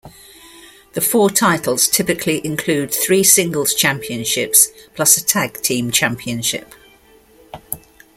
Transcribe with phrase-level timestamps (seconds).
[0.93, 6.73] The four titles typically include three singles championships plus a tag team championship.